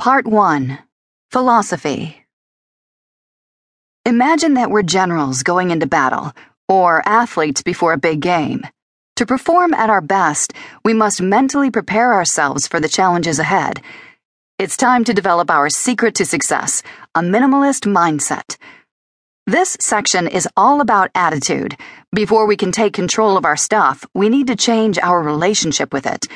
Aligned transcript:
Part 0.00 0.26
1 0.26 0.78
Philosophy 1.30 2.24
Imagine 4.06 4.54
that 4.54 4.70
we're 4.70 4.82
generals 4.82 5.42
going 5.42 5.70
into 5.70 5.86
battle, 5.86 6.32
or 6.70 7.06
athletes 7.06 7.60
before 7.60 7.92
a 7.92 7.98
big 7.98 8.20
game. 8.20 8.66
To 9.16 9.26
perform 9.26 9.74
at 9.74 9.90
our 9.90 10.00
best, 10.00 10.54
we 10.86 10.94
must 10.94 11.20
mentally 11.20 11.70
prepare 11.70 12.14
ourselves 12.14 12.66
for 12.66 12.80
the 12.80 12.88
challenges 12.88 13.38
ahead. 13.38 13.82
It's 14.58 14.74
time 14.74 15.04
to 15.04 15.12
develop 15.12 15.50
our 15.50 15.68
secret 15.68 16.14
to 16.14 16.24
success 16.24 16.82
a 17.14 17.20
minimalist 17.20 17.84
mindset. 17.84 18.56
This 19.46 19.76
section 19.80 20.26
is 20.26 20.48
all 20.56 20.80
about 20.80 21.10
attitude. 21.14 21.76
Before 22.14 22.46
we 22.46 22.56
can 22.56 22.72
take 22.72 22.94
control 22.94 23.36
of 23.36 23.44
our 23.44 23.58
stuff, 23.58 24.06
we 24.14 24.30
need 24.30 24.46
to 24.46 24.56
change 24.56 24.98
our 24.98 25.22
relationship 25.22 25.92
with 25.92 26.06
it. 26.06 26.26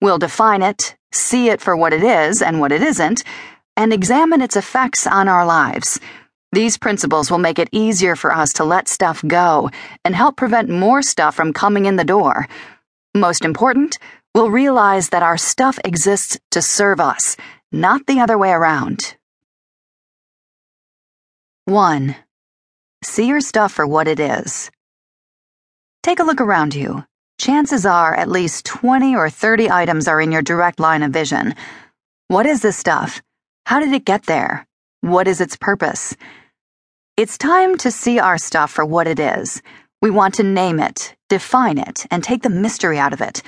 We'll 0.00 0.16
define 0.16 0.62
it, 0.62 0.96
see 1.12 1.48
it 1.48 1.60
for 1.60 1.76
what 1.76 1.92
it 1.92 2.02
is 2.02 2.42
and 2.42 2.60
what 2.60 2.72
it 2.72 2.82
isn't, 2.82 3.24
and 3.76 3.92
examine 3.92 4.40
its 4.42 4.56
effects 4.56 5.06
on 5.06 5.28
our 5.28 5.46
lives. 5.46 5.98
These 6.52 6.78
principles 6.78 7.30
will 7.30 7.38
make 7.38 7.58
it 7.58 7.68
easier 7.72 8.16
for 8.16 8.32
us 8.32 8.52
to 8.54 8.64
let 8.64 8.88
stuff 8.88 9.22
go 9.26 9.70
and 10.04 10.14
help 10.14 10.36
prevent 10.36 10.68
more 10.68 11.02
stuff 11.02 11.34
from 11.34 11.52
coming 11.52 11.86
in 11.86 11.96
the 11.96 12.04
door. 12.04 12.48
Most 13.14 13.44
important, 13.44 13.98
we'll 14.34 14.50
realize 14.50 15.10
that 15.10 15.22
our 15.22 15.36
stuff 15.36 15.78
exists 15.84 16.38
to 16.50 16.60
serve 16.60 17.00
us, 17.00 17.36
not 17.70 18.06
the 18.06 18.20
other 18.20 18.36
way 18.36 18.50
around. 18.50 19.16
1. 21.66 22.16
See 23.04 23.26
your 23.26 23.40
stuff 23.40 23.72
for 23.72 23.86
what 23.86 24.08
it 24.08 24.18
is. 24.18 24.70
Take 26.02 26.18
a 26.18 26.24
look 26.24 26.40
around 26.40 26.74
you 26.74 27.04
chances 27.50 27.84
are 27.84 28.14
at 28.14 28.30
least 28.30 28.64
20 28.64 29.16
or 29.16 29.28
30 29.28 29.68
items 29.72 30.06
are 30.06 30.20
in 30.20 30.30
your 30.30 30.40
direct 30.40 30.78
line 30.78 31.02
of 31.02 31.10
vision. 31.10 31.52
What 32.28 32.46
is 32.46 32.62
this 32.62 32.76
stuff? 32.76 33.20
How 33.66 33.80
did 33.80 33.92
it 33.92 34.04
get 34.04 34.26
there? 34.26 34.68
What 35.00 35.26
is 35.26 35.40
its 35.40 35.56
purpose? 35.56 36.14
It's 37.16 37.36
time 37.36 37.76
to 37.78 37.90
see 37.90 38.20
our 38.20 38.38
stuff 38.38 38.70
for 38.70 38.84
what 38.84 39.08
it 39.08 39.18
is. 39.18 39.62
We 40.00 40.10
want 40.12 40.34
to 40.34 40.44
name 40.44 40.78
it, 40.78 41.16
define 41.28 41.78
it, 41.78 42.06
and 42.12 42.22
take 42.22 42.42
the 42.42 42.56
mystery 42.64 43.00
out 43.00 43.12
of 43.12 43.20
it. 43.20 43.42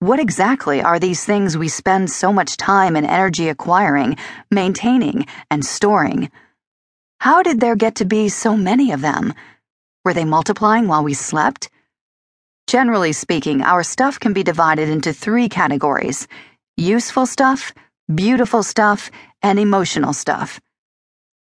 What 0.00 0.20
exactly 0.20 0.82
are 0.82 0.98
these 0.98 1.24
things 1.24 1.56
we 1.56 1.68
spend 1.68 2.10
so 2.10 2.30
much 2.30 2.58
time 2.58 2.94
and 2.94 3.06
energy 3.06 3.48
acquiring, 3.48 4.18
maintaining, 4.50 5.24
and 5.50 5.64
storing? 5.64 6.30
How 7.20 7.42
did 7.42 7.60
there 7.60 7.74
get 7.74 7.94
to 7.94 8.04
be 8.04 8.28
so 8.28 8.54
many 8.54 8.92
of 8.92 9.00
them? 9.00 9.32
Were 10.04 10.12
they 10.12 10.26
multiplying 10.26 10.88
while 10.88 11.02
we 11.02 11.14
slept? 11.14 11.70
Generally 12.66 13.12
speaking, 13.12 13.62
our 13.62 13.82
stuff 13.82 14.18
can 14.18 14.32
be 14.32 14.42
divided 14.42 14.88
into 14.88 15.12
three 15.12 15.48
categories 15.48 16.26
useful 16.76 17.26
stuff, 17.26 17.72
beautiful 18.12 18.62
stuff, 18.62 19.10
and 19.42 19.58
emotional 19.58 20.12
stuff. 20.12 20.60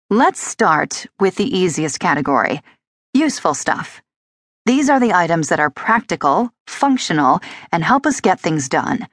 Let's 0.10 0.42
start 0.42 1.06
with 1.20 1.36
the 1.36 1.58
easiest 1.58 2.00
category 2.00 2.62
useful 3.14 3.54
stuff. 3.54 4.02
These 4.66 4.90
are 4.90 5.00
the 5.00 5.14
items 5.14 5.50
that 5.50 5.60
are 5.60 5.70
practical, 5.70 6.52
functional, 6.66 7.42
and 7.72 7.84
help 7.84 8.08
us 8.08 8.22
get 8.22 8.40
things 8.40 8.68
done. 8.68 9.08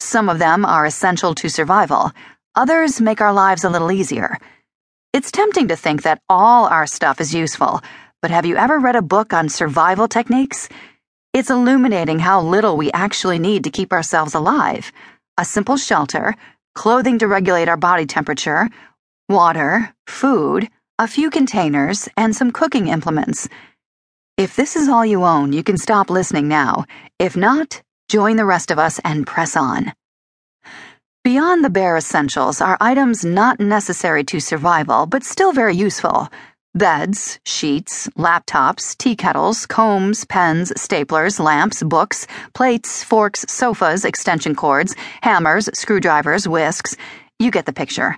Some 0.00 0.28
of 0.28 0.40
them 0.40 0.64
are 0.64 0.86
essential 0.86 1.34
to 1.36 1.48
survival, 1.48 2.10
others 2.56 3.00
make 3.00 3.20
our 3.20 3.32
lives 3.32 3.62
a 3.62 3.70
little 3.70 3.92
easier. 3.92 4.38
It's 5.12 5.30
tempting 5.30 5.68
to 5.68 5.76
think 5.76 6.02
that 6.02 6.20
all 6.28 6.66
our 6.66 6.86
stuff 6.86 7.20
is 7.20 7.32
useful, 7.32 7.80
but 8.22 8.32
have 8.32 8.44
you 8.44 8.56
ever 8.56 8.78
read 8.80 8.96
a 8.96 9.02
book 9.02 9.32
on 9.32 9.48
survival 9.48 10.08
techniques? 10.08 10.68
It's 11.34 11.50
illuminating 11.50 12.20
how 12.20 12.40
little 12.40 12.76
we 12.78 12.90
actually 12.92 13.38
need 13.38 13.64
to 13.64 13.70
keep 13.70 13.92
ourselves 13.92 14.34
alive. 14.34 14.90
A 15.36 15.44
simple 15.44 15.76
shelter, 15.76 16.34
clothing 16.74 17.18
to 17.18 17.28
regulate 17.28 17.68
our 17.68 17.76
body 17.76 18.06
temperature, 18.06 18.68
water, 19.28 19.94
food, 20.06 20.70
a 20.98 21.06
few 21.06 21.28
containers, 21.28 22.08
and 22.16 22.34
some 22.34 22.50
cooking 22.50 22.88
implements. 22.88 23.46
If 24.38 24.56
this 24.56 24.74
is 24.74 24.88
all 24.88 25.04
you 25.04 25.24
own, 25.24 25.52
you 25.52 25.62
can 25.62 25.76
stop 25.76 26.08
listening 26.08 26.48
now. 26.48 26.86
If 27.18 27.36
not, 27.36 27.82
join 28.08 28.36
the 28.36 28.46
rest 28.46 28.70
of 28.70 28.78
us 28.78 28.98
and 29.04 29.26
press 29.26 29.54
on. 29.54 29.92
Beyond 31.24 31.62
the 31.62 31.70
bare 31.70 31.98
essentials 31.98 32.62
are 32.62 32.78
items 32.80 33.22
not 33.22 33.60
necessary 33.60 34.24
to 34.24 34.40
survival, 34.40 35.04
but 35.04 35.24
still 35.24 35.52
very 35.52 35.76
useful. 35.76 36.28
Beds, 36.78 37.40
sheets, 37.44 38.08
laptops, 38.16 38.96
tea 38.96 39.16
kettles, 39.16 39.66
combs, 39.66 40.24
pens, 40.24 40.72
staplers, 40.76 41.40
lamps, 41.40 41.82
books, 41.82 42.28
plates, 42.54 43.02
forks, 43.02 43.44
sofas, 43.48 44.04
extension 44.04 44.54
cords, 44.54 44.94
hammers, 45.20 45.68
screwdrivers, 45.76 46.46
whisks. 46.46 46.96
You 47.40 47.50
get 47.50 47.66
the 47.66 47.72
picture. 47.72 48.16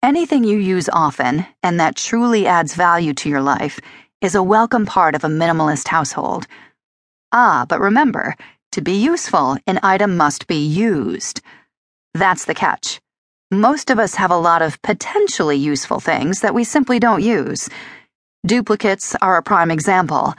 Anything 0.00 0.44
you 0.44 0.58
use 0.58 0.88
often, 0.92 1.44
and 1.64 1.80
that 1.80 1.96
truly 1.96 2.46
adds 2.46 2.76
value 2.76 3.14
to 3.14 3.28
your 3.28 3.42
life, 3.42 3.80
is 4.20 4.36
a 4.36 4.44
welcome 4.44 4.86
part 4.86 5.16
of 5.16 5.24
a 5.24 5.28
minimalist 5.28 5.88
household. 5.88 6.46
Ah, 7.32 7.66
but 7.68 7.80
remember, 7.80 8.36
to 8.72 8.80
be 8.80 8.92
useful, 8.92 9.56
an 9.66 9.80
item 9.82 10.16
must 10.16 10.46
be 10.46 10.64
used. 10.64 11.40
That's 12.14 12.44
the 12.44 12.54
catch. 12.54 13.00
Most 13.50 13.88
of 13.88 13.98
us 13.98 14.14
have 14.16 14.30
a 14.30 14.36
lot 14.36 14.60
of 14.60 14.82
potentially 14.82 15.56
useful 15.56 16.00
things 16.00 16.40
that 16.42 16.52
we 16.52 16.64
simply 16.64 16.98
don't 16.98 17.22
use. 17.22 17.70
Duplicates 18.44 19.16
are 19.22 19.38
a 19.38 19.42
prime 19.42 19.70
example. 19.70 20.34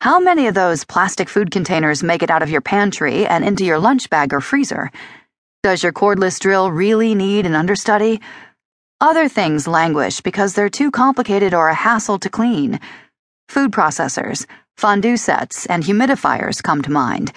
How 0.00 0.18
many 0.18 0.48
of 0.48 0.54
those 0.54 0.84
plastic 0.84 1.28
food 1.28 1.52
containers 1.52 2.02
make 2.02 2.24
it 2.24 2.30
out 2.30 2.42
of 2.42 2.50
your 2.50 2.60
pantry 2.60 3.24
and 3.24 3.44
into 3.44 3.64
your 3.64 3.78
lunch 3.78 4.10
bag 4.10 4.34
or 4.34 4.40
freezer? 4.40 4.90
Does 5.62 5.84
your 5.84 5.92
cordless 5.92 6.40
drill 6.40 6.72
really 6.72 7.14
need 7.14 7.46
an 7.46 7.54
understudy? 7.54 8.20
Other 9.00 9.28
things 9.28 9.68
languish 9.68 10.20
because 10.20 10.54
they're 10.54 10.68
too 10.68 10.90
complicated 10.90 11.54
or 11.54 11.68
a 11.68 11.74
hassle 11.74 12.18
to 12.18 12.28
clean. 12.28 12.80
Food 13.48 13.70
processors, 13.70 14.44
fondue 14.76 15.16
sets, 15.16 15.66
and 15.66 15.84
humidifiers 15.84 16.60
come 16.60 16.82
to 16.82 16.90
mind. 16.90 17.32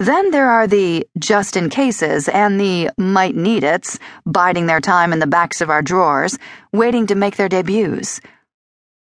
Then 0.00 0.30
there 0.30 0.48
are 0.48 0.68
the 0.68 1.08
just 1.18 1.56
in 1.56 1.70
cases 1.70 2.28
and 2.28 2.60
the 2.60 2.90
might 2.96 3.34
need 3.34 3.64
it's, 3.64 3.98
biding 4.24 4.66
their 4.66 4.80
time 4.80 5.12
in 5.12 5.18
the 5.18 5.26
backs 5.26 5.60
of 5.60 5.70
our 5.70 5.82
drawers, 5.82 6.38
waiting 6.72 7.08
to 7.08 7.16
make 7.16 7.36
their 7.36 7.48
debuts. 7.48 8.20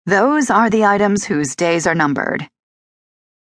Those 0.05 0.49
are 0.49 0.69
the 0.69 0.85
items 0.85 1.25
whose 1.25 1.53
days 1.55 1.85
are 1.85 1.95
numbered. 1.95 2.47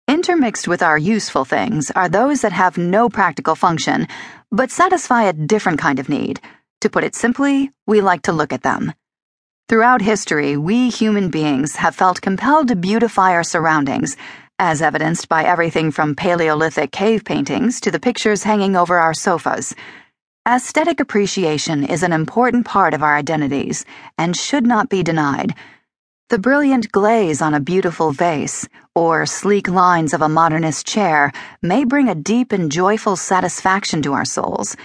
Intermixed 0.07 0.67
with 0.67 0.81
our 0.81 0.97
useful 0.97 1.45
things 1.45 1.91
are 1.91 2.09
those 2.09 2.41
that 2.41 2.53
have 2.53 2.79
no 2.79 3.07
practical 3.07 3.53
function, 3.53 4.07
but 4.51 4.71
satisfy 4.71 5.23
a 5.23 5.33
different 5.33 5.79
kind 5.79 5.99
of 5.99 6.09
need. 6.09 6.41
To 6.81 6.89
put 6.89 7.03
it 7.03 7.13
simply, 7.13 7.69
we 7.85 8.01
like 8.01 8.23
to 8.23 8.33
look 8.33 8.51
at 8.51 8.63
them. 8.63 8.93
Throughout 9.69 10.01
history, 10.01 10.57
we 10.57 10.89
human 10.89 11.29
beings 11.29 11.75
have 11.75 11.95
felt 11.95 12.21
compelled 12.21 12.67
to 12.69 12.75
beautify 12.75 13.31
our 13.31 13.43
surroundings 13.43 14.17
as 14.63 14.81
evidenced 14.81 15.27
by 15.27 15.43
everything 15.43 15.91
from 15.91 16.15
Paleolithic 16.15 16.89
cave 16.93 17.25
paintings 17.25 17.81
to 17.81 17.91
the 17.91 17.99
pictures 17.99 18.43
hanging 18.43 18.77
over 18.77 18.97
our 18.97 19.13
sofas. 19.13 19.75
Aesthetic 20.47 21.01
appreciation 21.01 21.83
is 21.83 22.01
an 22.01 22.13
important 22.13 22.65
part 22.65 22.93
of 22.93 23.03
our 23.03 23.13
identities 23.13 23.83
and 24.17 24.37
should 24.37 24.65
not 24.65 24.87
be 24.87 25.03
denied. 25.03 25.53
The 26.29 26.39
brilliant 26.39 26.93
glaze 26.93 27.41
on 27.41 27.53
a 27.53 27.59
beautiful 27.59 28.13
vase 28.13 28.65
or 28.95 29.25
sleek 29.25 29.67
lines 29.67 30.13
of 30.13 30.21
a 30.21 30.29
modernist 30.29 30.87
chair 30.87 31.33
may 31.61 31.83
bring 31.83 32.07
a 32.07 32.15
deep 32.15 32.53
and 32.53 32.71
joyful 32.71 33.17
satisfaction 33.17 34.01
to 34.03 34.13
our 34.13 34.25
souls. 34.25 34.77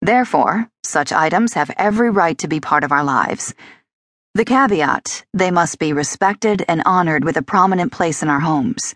Therefore, 0.00 0.68
such 0.84 1.10
items 1.10 1.54
have 1.54 1.72
every 1.76 2.10
right 2.10 2.38
to 2.38 2.46
be 2.46 2.60
part 2.60 2.84
of 2.84 2.92
our 2.92 3.02
lives. 3.02 3.54
The 4.36 4.44
caveat 4.44 5.24
they 5.34 5.50
must 5.50 5.80
be 5.80 5.92
respected 5.92 6.64
and 6.68 6.80
honored 6.86 7.24
with 7.24 7.36
a 7.36 7.42
prominent 7.42 7.90
place 7.90 8.22
in 8.22 8.28
our 8.28 8.40
homes. 8.40 8.94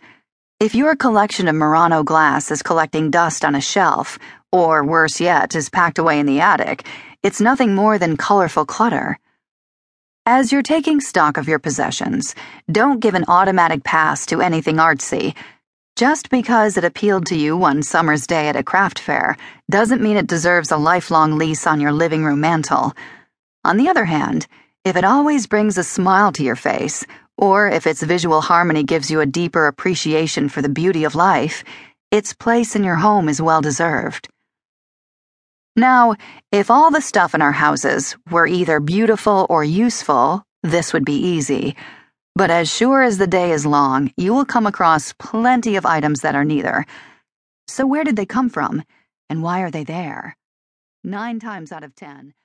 If 0.61 0.75
your 0.75 0.95
collection 0.95 1.49
of 1.49 1.55
Murano 1.55 2.03
glass 2.03 2.51
is 2.51 2.63
collecting 2.63 3.11
dust 3.11 3.47
on 3.47 3.55
a 3.55 3.63
shelf, 3.63 4.19
or 4.53 4.85
worse 4.85 5.19
yet, 5.19 5.57
is 5.57 5.71
packed 5.71 5.99
away 5.99 6.21
in 6.21 6.27
the 6.27 6.41
attic, 6.41 6.87
it's 7.23 7.41
nothing 7.41 7.75
more 7.75 7.97
than 7.97 8.19
colorful 8.19 8.67
clutter. 8.67 9.19
As 10.27 10.53
you're 10.53 10.61
taking 10.61 11.01
stock 11.01 11.39
of 11.39 11.49
your 11.49 11.59
possessions, 11.59 12.35
don't 12.71 13.01
give 13.01 13.15
an 13.15 13.25
automatic 13.27 13.85
pass 13.85 14.27
to 14.27 14.43
anything 14.43 14.77
artsy. 14.77 15.35
Just 15.97 16.29
because 16.29 16.77
it 16.77 16.85
appealed 16.85 17.25
to 17.29 17.37
you 17.37 17.57
one 17.57 17.83
summer's 17.83 18.27
day 18.27 18.51
at 18.51 18.55
a 18.55 18.63
craft 18.63 18.99
fair 18.99 19.39
doesn't 19.71 20.03
mean 20.03 20.19
it 20.19 20.27
deserves 20.27 20.71
a 20.71 20.77
lifelong 20.77 21.39
lease 21.39 21.67
on 21.67 21.81
your 21.81 21.93
living 21.93 22.23
room 22.23 22.43
mantel. 22.43 22.95
On 23.65 23.79
the 23.79 23.89
other 23.89 24.05
hand, 24.05 24.47
if 24.85 24.97
it 24.97 25.05
always 25.05 25.47
brings 25.47 25.77
a 25.77 25.85
smile 25.85 26.33
to 26.33 26.43
your 26.43 26.57
face, 26.57 27.05
or 27.37 27.69
if 27.69 27.87
its 27.87 28.03
visual 28.03 28.41
harmony 28.41 28.83
gives 28.83 29.11
you 29.11 29.21
a 29.21 29.27
deeper 29.27 29.67
appreciation 29.67 30.49
for 30.49 30.63
the 30.63 30.69
beauty 30.69 31.05
of 31.05 31.15
life, 31.15 31.65
its 32.11 32.33
place 32.33 32.75
in 32.75 32.83
your 32.83 32.97
home 32.97 33.29
is 33.29 33.43
well 33.43 33.61
deserved. 33.61 34.29
Now, 35.77 36.17
if 36.51 36.71
all 36.71 36.91
the 36.91 37.01
stuff 37.01 37.35
in 37.35 37.43
our 37.43 37.53
houses 37.53 38.17
were 38.31 38.47
either 38.47 38.81
beautiful 38.81 39.47
or 39.49 39.63
useful, 39.63 40.43
this 40.63 40.93
would 40.93 41.05
be 41.05 41.15
easy. 41.15 41.77
But 42.35 42.51
as 42.51 42.73
sure 42.73 43.03
as 43.03 43.19
the 43.19 43.27
day 43.27 43.53
is 43.53 43.67
long, 43.67 44.13
you 44.17 44.35
will 44.35 44.45
come 44.45 44.67
across 44.67 45.13
plenty 45.19 45.77
of 45.77 45.87
items 45.87 46.21
that 46.23 46.35
are 46.35 46.45
neither. 46.45 46.85
So, 47.69 47.87
where 47.87 48.05
did 48.05 48.17
they 48.17 48.27
come 48.27 48.49
from, 48.49 48.83
and 49.29 49.43
why 49.43 49.61
are 49.61 49.71
they 49.71 49.85
there? 49.85 50.37
Nine 51.05 51.39
times 51.39 51.71
out 51.71 51.85
of 51.85 51.95
ten, 51.95 52.35